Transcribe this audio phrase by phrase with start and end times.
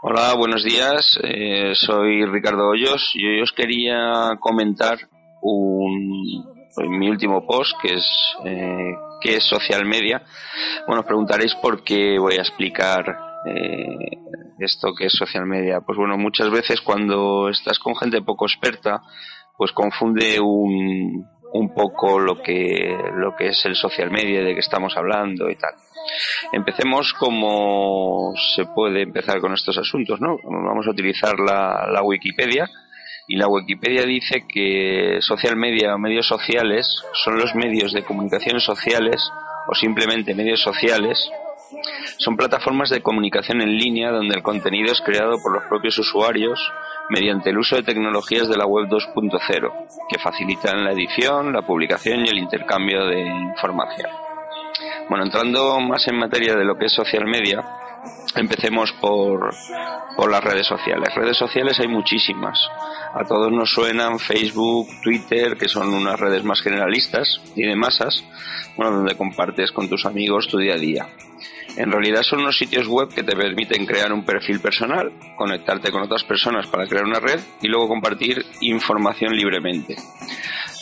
[0.00, 1.18] Hola, buenos días.
[1.24, 3.10] Eh, soy Ricardo Hoyos.
[3.14, 4.96] Yo os quería comentar
[5.42, 6.44] un,
[6.88, 8.06] mi último post, que es
[8.44, 10.22] eh, qué es social media.
[10.86, 14.18] Bueno, os preguntaréis por qué voy a explicar eh,
[14.60, 15.80] esto que es social media.
[15.80, 19.02] Pues bueno, muchas veces cuando estás con gente poco experta,
[19.56, 24.60] pues confunde un, un poco lo que, lo que es el social media, de que
[24.60, 25.74] estamos hablando y tal.
[26.52, 30.38] Empecemos como se puede empezar con estos asuntos, ¿no?
[30.44, 32.68] Vamos a utilizar la, la Wikipedia
[33.26, 38.60] y la Wikipedia dice que social media o medios sociales son los medios de comunicación
[38.60, 39.30] sociales
[39.68, 41.30] o simplemente medios sociales
[42.16, 46.60] son plataformas de comunicación en línea donde el contenido es creado por los propios usuarios
[47.10, 49.72] mediante el uso de tecnologías de la web 2.0
[50.08, 54.10] que facilitan la edición, la publicación y el intercambio de información.
[55.08, 57.64] Bueno, entrando más en materia de lo que es social media,
[58.34, 59.54] empecemos por,
[60.16, 61.14] por las redes sociales.
[61.14, 62.58] Redes sociales hay muchísimas.
[63.14, 68.24] A todos nos suenan Facebook, Twitter, que son unas redes más generalistas y de masas,
[68.76, 71.08] bueno, donde compartes con tus amigos tu día a día.
[71.76, 76.02] En realidad son unos sitios web que te permiten crear un perfil personal, conectarte con
[76.02, 79.96] otras personas para crear una red y luego compartir información libremente.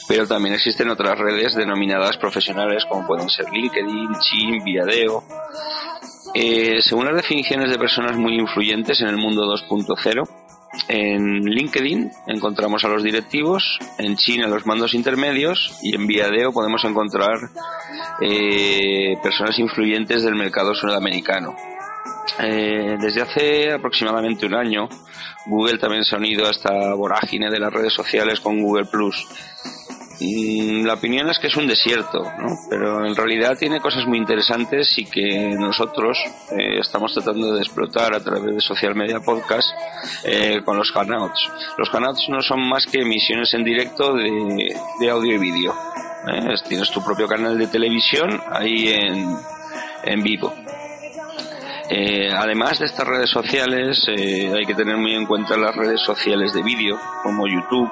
[0.09, 5.23] Pero también existen otras redes denominadas profesionales como pueden ser LinkedIn, Chin, Viadeo.
[6.39, 10.29] Eh, según las definiciones de personas muy influyentes en el mundo 2.0,
[10.87, 16.85] en LinkedIn encontramos a los directivos, en China los mandos intermedios y en Viadeo podemos
[16.85, 17.39] encontrar
[18.21, 21.57] eh, personas influyentes del mercado sudamericano.
[22.39, 24.91] Eh, desde hace aproximadamente un año,
[25.47, 29.27] Google también se ha unido a esta vorágine de las redes sociales con Google Plus
[30.19, 32.57] la opinión es que es un desierto, ¿no?
[32.71, 36.19] pero en realidad tiene cosas muy interesantes y que nosotros
[36.53, 39.69] eh, estamos tratando de explotar a través de social media podcast
[40.25, 41.51] eh, con los Hangouts.
[41.77, 45.75] Los Hangouts no son más que emisiones en directo de, audio y vídeo.
[46.33, 46.55] ¿eh?
[46.67, 49.37] Tienes tu propio canal de televisión ahí en,
[50.05, 50.55] en vivo.
[52.35, 56.63] además de estas redes sociales, hay que tener muy en cuenta las redes sociales de
[56.63, 57.91] vídeo, como YouTube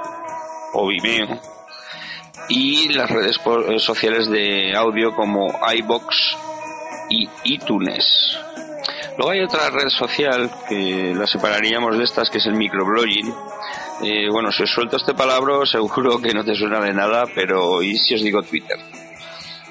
[0.72, 1.38] o Vimeo,
[2.48, 3.38] y las redes
[3.68, 6.36] eh, sociales de audio como iBox
[7.10, 8.38] y iTunes.
[9.16, 13.32] Luego hay otra red social que la separaríamos de estas, que es el microblogging.
[14.02, 17.82] Eh, bueno, si os suelto este palabra, seguro que no te suena de nada, pero
[17.82, 18.78] ¿y si os digo Twitter?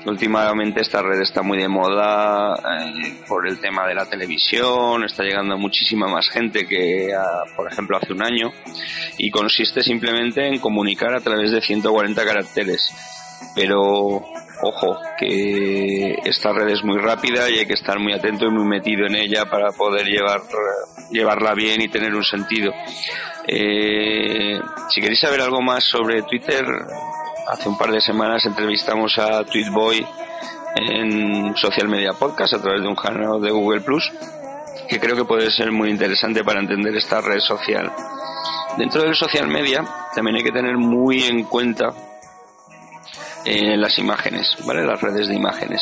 [0.06, 5.24] Últimamente esta red está muy de moda eh, por el tema de la televisión, está
[5.24, 7.10] llegando muchísima más gente que,
[7.56, 8.52] por ejemplo, hace un año
[9.18, 12.94] y consiste simplemente en comunicar a través de 140 caracteres.
[13.56, 14.24] Pero
[14.64, 18.66] ojo, que esta red es muy rápida y hay que estar muy atento y muy
[18.66, 20.42] metido en ella para poder llevar,
[21.12, 22.74] llevarla bien y tener un sentido.
[23.48, 24.60] Eh,
[24.90, 26.66] si queréis saber algo más sobre Twitter,
[27.48, 30.06] hace un par de semanas entrevistamos a Tweetboy
[30.76, 34.12] en Social Media Podcast a través de un canal de Google Plus
[34.88, 37.92] que creo que puede ser muy interesante para entender esta red social.
[38.78, 39.84] Dentro del social media
[40.14, 41.94] también hay que tener muy en cuenta
[43.46, 44.86] eh, las imágenes, ¿vale?
[44.86, 45.82] Las redes de imágenes.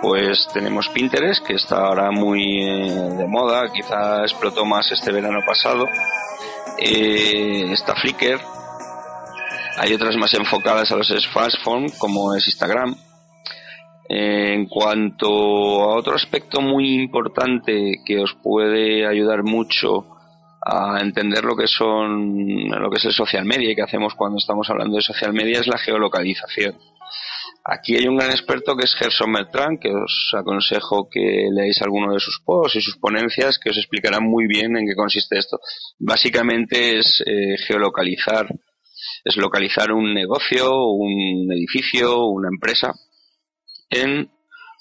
[0.00, 5.40] Pues tenemos Pinterest, que está ahora muy eh, de moda, quizá explotó más este verano
[5.46, 5.86] pasado.
[6.78, 8.40] Eh, está Flickr,
[9.80, 12.94] hay otras más enfocadas a los smartphones, como es Instagram.
[14.10, 20.06] En cuanto a otro aspecto muy importante que os puede ayudar mucho
[20.62, 24.36] a entender lo que son lo que es el social media y que hacemos cuando
[24.36, 26.76] estamos hablando de social media es la geolocalización.
[27.64, 32.12] Aquí hay un gran experto que es Gerson Bertrand, que os aconsejo que leáis alguno
[32.12, 35.58] de sus posts y sus ponencias, que os explicarán muy bien en qué consiste esto.
[35.98, 38.46] Básicamente es eh, geolocalizar
[39.24, 42.92] es localizar un negocio, un edificio, una empresa
[43.90, 44.30] en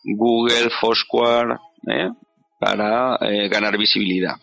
[0.04, 1.58] Google, Foursquare,
[1.88, 2.10] ¿eh?
[2.60, 4.36] para eh, ganar visibilidad.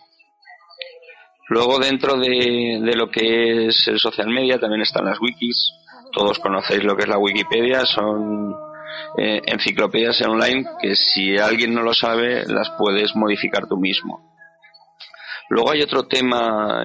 [1.49, 5.71] Luego dentro de, lo que es el social media también están las wikis.
[6.11, 8.53] Todos conocéis lo que es la Wikipedia, son
[9.17, 14.35] eh, enciclopedias online que si alguien no lo sabe las puedes modificar tú mismo.
[15.49, 16.83] Luego hay otro tema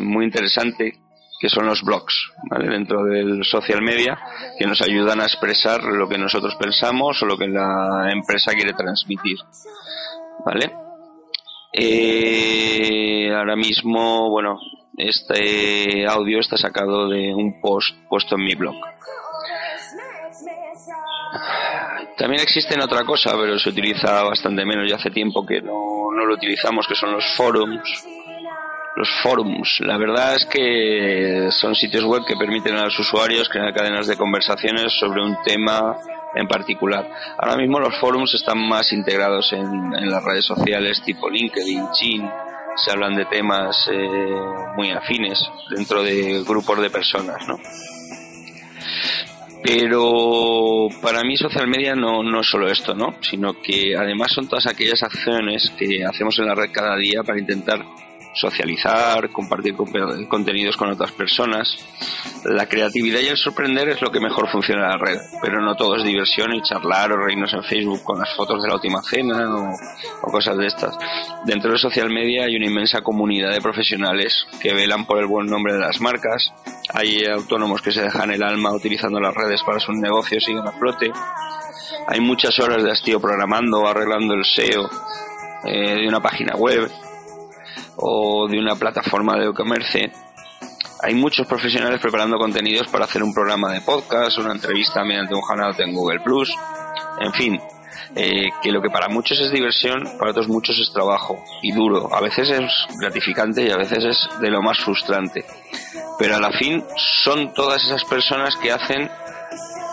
[0.00, 0.94] muy interesante
[1.42, 2.68] que son los blogs, ¿vale?
[2.68, 4.16] Dentro del social media,
[4.56, 8.74] que nos ayudan a expresar lo que nosotros pensamos o lo que la empresa quiere
[8.74, 9.38] transmitir,
[10.46, 10.72] ¿vale?
[11.72, 14.56] Eh, ahora mismo, bueno,
[14.96, 18.76] este audio está sacado de un post puesto en mi blog.
[22.16, 26.24] También existen otra cosa, pero se utiliza bastante menos y hace tiempo que no, no
[26.24, 28.06] lo utilizamos, que son los forums
[28.96, 29.80] los forums.
[29.80, 34.16] La verdad es que son sitios web que permiten a los usuarios crear cadenas de
[34.16, 35.96] conversaciones sobre un tema
[36.34, 37.08] en particular.
[37.38, 42.30] Ahora mismo los forums están más integrados en, las redes sociales tipo LinkedIn, Chin,
[42.76, 44.34] se hablan de temas eh,
[44.76, 45.38] muy afines
[45.70, 47.58] dentro de grupos de personas, ¿no?
[49.64, 53.14] Pero para mí social media no, no es solo esto, ¿no?
[53.20, 57.38] Sino que además son todas aquellas acciones que hacemos en la red cada día para
[57.38, 57.84] intentar
[58.34, 59.74] socializar, compartir
[60.28, 61.76] contenidos con otras personas.
[62.44, 65.74] La creatividad y el sorprender es lo que mejor funciona en la red, pero no
[65.74, 69.02] todo es diversión y charlar o reírnos en Facebook con las fotos de la última
[69.02, 70.96] cena o, cosas de estas.
[71.44, 75.46] Dentro de social media hay una inmensa comunidad de profesionales que velan por el buen
[75.46, 76.52] nombre de las marcas.
[76.94, 80.72] Hay autónomos que se dejan el alma utilizando las redes para sus negocios y a
[80.72, 81.12] flote.
[82.08, 84.88] Hay muchas horas de hastío programando arreglando el SEO
[85.64, 86.90] eh, de una página web
[88.02, 90.10] o de una plataforma de e-commerce.
[91.02, 95.42] Hay muchos profesionales preparando contenidos para hacer un programa de podcast, una entrevista mediante un
[95.42, 96.52] canal en Google Plus,
[97.20, 97.60] en fin,
[98.14, 102.12] eh, que lo que para muchos es diversión, para otros muchos es trabajo y duro.
[102.12, 102.70] A veces es
[103.00, 105.44] gratificante y a veces es de lo más frustrante.
[106.18, 106.84] Pero a la fin
[107.22, 109.10] son todas esas personas que hacen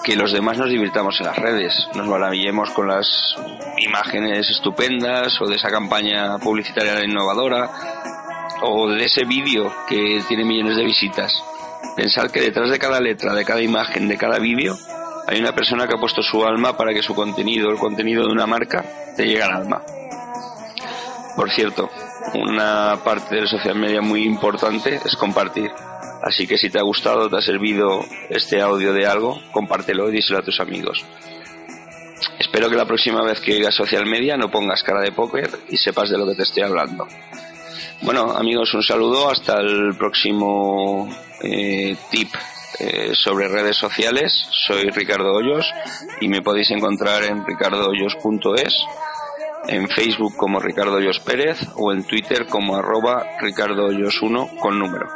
[0.03, 3.35] que los demás nos divirtamos en las redes, nos maravillemos con las
[3.77, 7.69] imágenes estupendas o de esa campaña publicitaria innovadora
[8.61, 11.33] o de ese vídeo que tiene millones de visitas.
[11.95, 14.75] Pensar que detrás de cada letra, de cada imagen, de cada vídeo,
[15.27, 18.31] hay una persona que ha puesto su alma para que su contenido, el contenido de
[18.31, 18.83] una marca,
[19.15, 19.81] te llegue al alma.
[21.35, 21.89] Por cierto,
[22.33, 25.71] una parte del social media muy importante es compartir.
[26.21, 30.13] Así que si te ha gustado, te ha servido este audio de algo, compártelo y
[30.13, 31.05] díselo a tus amigos.
[32.37, 35.77] Espero que la próxima vez que oigas social media no pongas cara de póker y
[35.77, 37.07] sepas de lo que te estoy hablando.
[38.01, 39.29] Bueno, amigos, un saludo.
[39.29, 41.09] Hasta el próximo
[41.41, 42.29] eh, tip
[42.79, 44.47] eh, sobre redes sociales.
[44.51, 45.65] Soy Ricardo Hoyos
[46.21, 48.73] y me podéis encontrar en ricardohoyos.es,
[49.67, 54.79] en Facebook como Ricardo Hoyos Pérez o en Twitter como arroba Ricardo Hoyos 1 con
[54.79, 55.07] número.